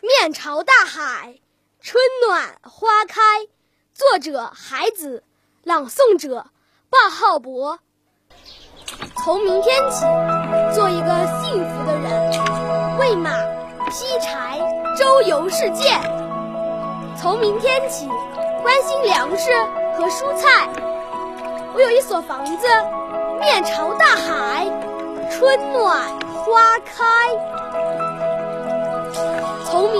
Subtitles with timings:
[0.00, 1.38] 面朝大海，
[1.80, 3.20] 春暖花开。
[3.94, 5.24] 作者：孩子，
[5.62, 6.46] 朗诵者：
[6.90, 7.78] 鲍浩博。
[9.24, 10.04] 从明天起，
[10.74, 13.30] 做一个幸福的人，喂马、
[13.86, 14.60] 劈柴、
[14.98, 15.98] 周游世界。
[17.18, 18.06] 从明天起，
[18.62, 19.50] 关心粮食
[19.96, 20.68] 和蔬菜。
[21.74, 22.66] 我有一所房子，
[23.40, 24.66] 面朝大海，
[25.30, 28.15] 春暖花开。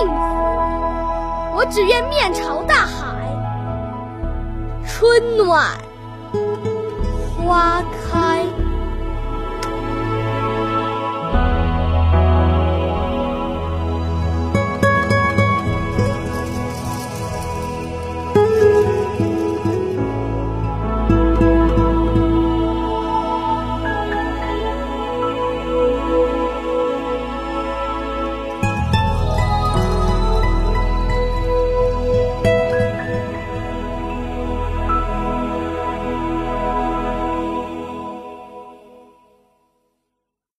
[0.00, 0.14] 幸福，
[1.54, 3.04] 我只愿面朝大海，
[4.86, 5.76] 春暖
[7.36, 8.29] 花开。